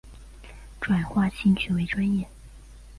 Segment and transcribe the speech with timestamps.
[0.79, 2.27] 转化兴趣为专业